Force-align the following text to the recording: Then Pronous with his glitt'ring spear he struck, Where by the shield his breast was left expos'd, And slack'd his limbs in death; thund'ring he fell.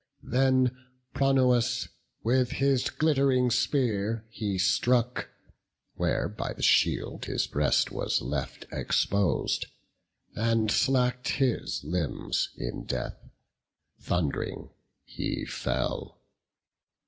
Then 0.23 0.75
Pronous 1.13 1.87
with 2.23 2.53
his 2.53 2.85
glitt'ring 2.85 3.51
spear 3.51 4.25
he 4.31 4.57
struck, 4.57 5.29
Where 5.93 6.27
by 6.27 6.53
the 6.53 6.63
shield 6.63 7.25
his 7.25 7.45
breast 7.45 7.91
was 7.91 8.19
left 8.19 8.65
expos'd, 8.71 9.67
And 10.35 10.71
slack'd 10.71 11.27
his 11.27 11.83
limbs 11.83 12.49
in 12.57 12.85
death; 12.85 13.29
thund'ring 13.99 14.71
he 15.03 15.45
fell. 15.45 16.19